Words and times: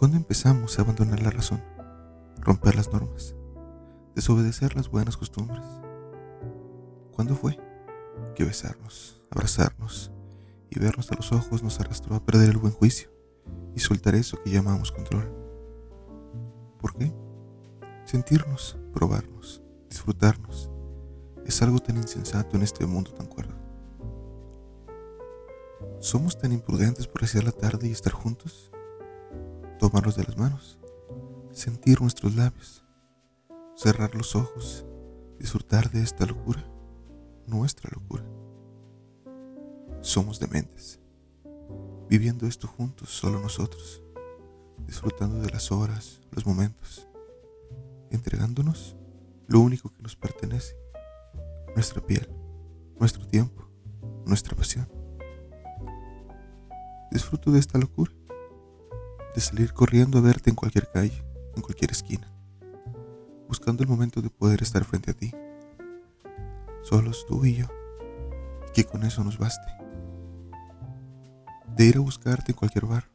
¿Cuándo 0.00 0.16
empezamos 0.16 0.78
a 0.78 0.82
abandonar 0.82 1.20
la 1.20 1.28
razón, 1.28 1.62
romper 2.38 2.74
las 2.74 2.90
normas, 2.90 3.34
desobedecer 4.14 4.74
las 4.74 4.88
buenas 4.88 5.18
costumbres? 5.18 5.62
¿Cuándo 7.12 7.36
fue 7.36 7.58
que 8.34 8.44
besarnos, 8.44 9.20
abrazarnos 9.30 10.10
y 10.70 10.78
vernos 10.78 11.12
a 11.12 11.16
los 11.16 11.32
ojos 11.32 11.62
nos 11.62 11.80
arrastró 11.80 12.14
a 12.16 12.24
perder 12.24 12.48
el 12.48 12.56
buen 12.56 12.72
juicio 12.72 13.10
y 13.76 13.80
soltar 13.80 14.14
eso 14.14 14.42
que 14.42 14.48
llamamos 14.48 14.90
control? 14.90 15.30
¿Por 16.80 16.96
qué? 16.96 17.12
Sentirnos, 18.06 18.78
probarnos, 18.94 19.62
disfrutarnos, 19.90 20.70
es 21.44 21.60
algo 21.60 21.78
tan 21.78 21.98
insensato 21.98 22.56
en 22.56 22.62
este 22.62 22.86
mundo 22.86 23.12
tan 23.12 23.26
cuerdo. 23.26 23.52
¿Somos 25.98 26.38
tan 26.38 26.52
imprudentes 26.52 27.06
por 27.06 27.22
hacer 27.22 27.44
la 27.44 27.52
tarde 27.52 27.88
y 27.88 27.92
estar 27.92 28.14
juntos? 28.14 28.70
Tomarnos 29.80 30.14
de 30.14 30.24
las 30.24 30.36
manos, 30.36 30.78
sentir 31.52 32.02
nuestros 32.02 32.36
labios, 32.36 32.84
cerrar 33.74 34.14
los 34.14 34.36
ojos, 34.36 34.84
disfrutar 35.38 35.90
de 35.90 36.02
esta 36.02 36.26
locura, 36.26 36.62
nuestra 37.46 37.90
locura. 37.90 38.22
Somos 40.02 40.38
dementes, 40.38 41.00
viviendo 42.10 42.46
esto 42.46 42.68
juntos, 42.68 43.08
solo 43.08 43.40
nosotros, 43.40 44.02
disfrutando 44.86 45.40
de 45.40 45.48
las 45.48 45.72
horas, 45.72 46.20
los 46.30 46.44
momentos, 46.44 47.08
entregándonos 48.10 48.96
lo 49.46 49.60
único 49.60 49.94
que 49.94 50.02
nos 50.02 50.14
pertenece, 50.14 50.76
nuestra 51.74 52.04
piel, 52.04 52.28
nuestro 52.98 53.26
tiempo, 53.26 53.66
nuestra 54.26 54.54
pasión. 54.54 54.86
Disfruto 57.10 57.50
de 57.50 57.60
esta 57.60 57.78
locura, 57.78 58.12
de 59.34 59.40
salir 59.40 59.72
corriendo 59.72 60.18
a 60.18 60.20
verte 60.20 60.50
en 60.50 60.56
cualquier 60.56 60.90
calle, 60.90 61.24
en 61.56 61.62
cualquier 61.62 61.90
esquina, 61.90 62.30
buscando 63.48 63.82
el 63.82 63.88
momento 63.88 64.22
de 64.22 64.30
poder 64.30 64.62
estar 64.62 64.84
frente 64.84 65.10
a 65.10 65.14
ti, 65.14 65.32
solos 66.82 67.26
tú 67.28 67.44
y 67.44 67.56
yo, 67.56 67.66
y 68.68 68.72
que 68.72 68.84
con 68.84 69.04
eso 69.04 69.22
nos 69.24 69.38
baste. 69.38 69.66
De 71.76 71.84
ir 71.84 71.96
a 71.96 72.00
buscarte 72.00 72.52
en 72.52 72.58
cualquier 72.58 72.86
bar, 72.86 73.10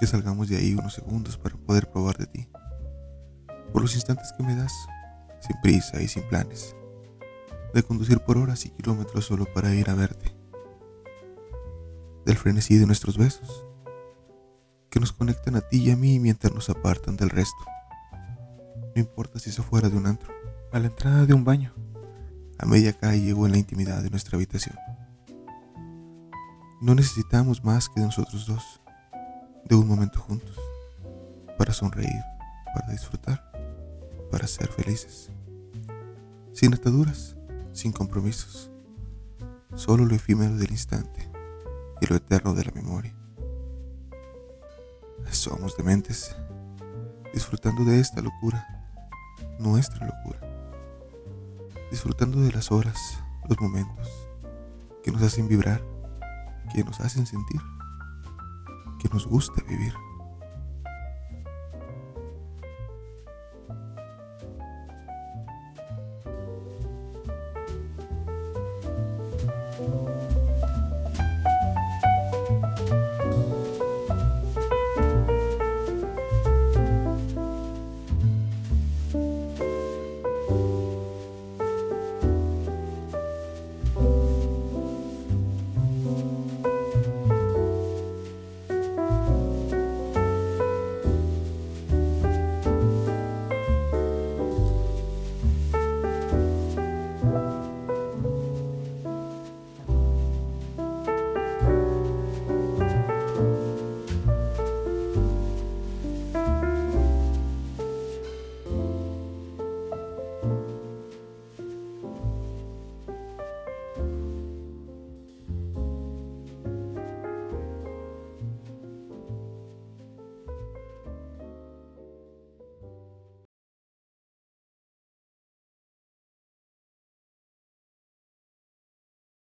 que 0.00 0.06
salgamos 0.06 0.48
de 0.48 0.56
ahí 0.56 0.74
unos 0.74 0.94
segundos 0.94 1.38
para 1.38 1.56
poder 1.56 1.90
probar 1.90 2.16
de 2.18 2.26
ti, 2.26 2.48
por 3.72 3.82
los 3.82 3.94
instantes 3.94 4.32
que 4.36 4.42
me 4.42 4.56
das, 4.56 4.72
sin 5.40 5.60
prisa 5.62 6.00
y 6.00 6.08
sin 6.08 6.26
planes, 6.28 6.74
de 7.72 7.82
conducir 7.82 8.20
por 8.20 8.38
horas 8.38 8.66
y 8.66 8.70
kilómetros 8.70 9.24
solo 9.24 9.46
para 9.52 9.74
ir 9.74 9.90
a 9.90 9.94
verte 9.94 10.34
del 12.24 12.36
frenesí 12.36 12.78
de 12.78 12.86
nuestros 12.86 13.18
besos, 13.18 13.66
que 14.94 15.00
nos 15.00 15.12
conectan 15.12 15.56
a 15.56 15.60
ti 15.60 15.78
y 15.78 15.90
a 15.90 15.96
mí 15.96 16.20
mientras 16.20 16.54
nos 16.54 16.70
apartan 16.70 17.16
del 17.16 17.28
resto. 17.28 17.64
No 18.94 19.02
importa 19.02 19.40
si 19.40 19.50
se 19.50 19.60
fuera 19.60 19.88
de 19.88 19.96
un 19.96 20.06
antro, 20.06 20.32
a 20.70 20.78
la 20.78 20.86
entrada 20.86 21.26
de 21.26 21.34
un 21.34 21.42
baño, 21.42 21.74
a 22.60 22.64
media 22.64 22.92
calle 22.92 23.32
o 23.32 23.44
en 23.44 23.50
la 23.50 23.58
intimidad 23.58 24.04
de 24.04 24.10
nuestra 24.10 24.36
habitación. 24.36 24.76
No 26.80 26.94
necesitamos 26.94 27.64
más 27.64 27.88
que 27.88 27.98
de 27.98 28.06
nosotros 28.06 28.46
dos, 28.46 28.80
de 29.64 29.74
un 29.74 29.88
momento 29.88 30.20
juntos, 30.20 30.56
para 31.58 31.72
sonreír, 31.72 32.22
para 32.72 32.92
disfrutar, 32.92 33.50
para 34.30 34.46
ser 34.46 34.68
felices. 34.68 35.28
Sin 36.52 36.72
ataduras, 36.72 37.34
sin 37.72 37.90
compromisos, 37.90 38.70
solo 39.74 40.04
lo 40.04 40.14
efímero 40.14 40.56
del 40.56 40.70
instante 40.70 41.28
y 42.00 42.06
lo 42.06 42.14
eterno 42.14 42.54
de 42.54 42.64
la 42.66 42.70
memoria. 42.70 43.23
Somos 45.30 45.76
dementes, 45.76 46.34
disfrutando 47.32 47.84
de 47.84 48.00
esta 48.00 48.20
locura, 48.20 48.66
nuestra 49.58 50.06
locura, 50.06 50.40
disfrutando 51.90 52.40
de 52.40 52.52
las 52.52 52.70
horas, 52.70 52.98
los 53.48 53.60
momentos 53.60 54.08
que 55.02 55.12
nos 55.12 55.22
hacen 55.22 55.48
vibrar, 55.48 55.82
que 56.72 56.84
nos 56.84 57.00
hacen 57.00 57.26
sentir, 57.26 57.60
que 59.00 59.08
nos 59.08 59.26
gusta 59.26 59.62
vivir. 59.68 59.94